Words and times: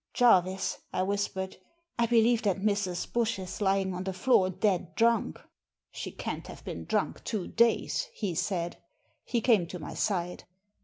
'Jarvis,' 0.15 0.79
I 0.91 1.03
whispered, 1.03 1.57
*I 1.99 2.07
believe 2.07 2.41
that 2.41 2.57
Mrs. 2.57 3.13
Bush 3.13 3.37
is 3.37 3.61
lying 3.61 3.93
on 3.93 4.03
the 4.03 4.13
floor 4.13 4.49
dead 4.49 4.95
drunk.' 4.95 5.39
'She 5.91 6.13
can't 6.13 6.47
have 6.47 6.65
been 6.65 6.85
drunk 6.85 7.23
two 7.23 7.47
days,' 7.47 8.07
he 8.11 8.33
said. 8.33 8.77
He 9.25 9.41
came 9.41 9.67
to 9.67 9.77
my 9.77 9.93
side. 9.93 10.45